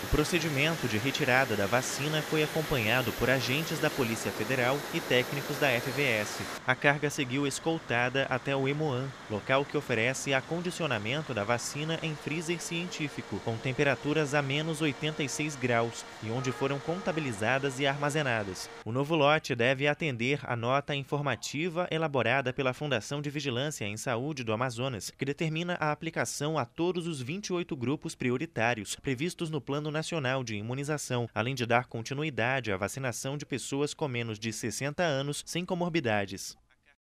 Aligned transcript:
O 0.00 0.06
procedimento 0.06 0.86
de 0.86 0.96
retirada 0.96 1.56
da 1.56 1.66
vacina 1.66 2.22
foi 2.22 2.44
acompanhado 2.44 3.10
por 3.12 3.28
agentes 3.28 3.80
da 3.80 3.90
Polícia 3.90 4.30
Federal 4.30 4.78
e 4.94 5.00
técnicos 5.00 5.58
da 5.58 5.68
FVS. 5.68 6.40
A 6.64 6.74
carga 6.74 7.10
seguiu 7.10 7.48
escoltada 7.48 8.24
até 8.30 8.54
o 8.54 8.68
Emoan, 8.68 9.08
local 9.28 9.64
que 9.64 9.76
oferece 9.76 10.32
acondicionamento 10.32 11.34
da 11.34 11.42
vacina 11.42 11.98
em 12.00 12.14
freezer 12.14 12.60
científico, 12.60 13.40
com 13.44 13.56
temperaturas 13.56 14.34
a 14.34 14.40
menos 14.40 14.80
86 14.80 15.56
graus 15.56 16.04
e 16.22 16.30
onde 16.30 16.52
foram 16.52 16.78
contabilizadas 16.78 17.80
e 17.80 17.86
armazenadas. 17.86 18.70
O 18.84 18.92
novo 18.92 19.16
lote 19.16 19.56
deve 19.56 19.88
atender 19.88 20.38
a 20.44 20.54
nota 20.54 20.94
informativa 20.94 21.88
elaborada 21.90 22.52
pela 22.52 22.72
Fundação 22.72 23.20
de 23.20 23.30
Vigilância 23.30 23.84
em 23.84 23.96
Saúde 23.96 24.44
do 24.44 24.52
Amazonas, 24.52 25.10
que 25.10 25.24
determina 25.24 25.76
a 25.80 25.90
aplicação 25.90 26.56
a 26.56 26.64
todos 26.64 27.08
os 27.08 27.20
28 27.20 27.74
grupos 27.74 28.14
prioritários 28.14 28.94
previstos 28.94 29.50
no 29.50 29.60
Plano 29.60 29.87
Nacional 29.90 30.44
de 30.44 30.54
Imunização, 30.56 31.28
além 31.34 31.54
de 31.54 31.66
dar 31.66 31.86
continuidade 31.86 32.72
à 32.72 32.76
vacinação 32.76 33.36
de 33.36 33.46
pessoas 33.46 33.94
com 33.94 34.08
menos 34.08 34.38
de 34.38 34.52
60 34.52 35.02
anos 35.02 35.42
sem 35.46 35.64
comorbidades. 35.64 36.56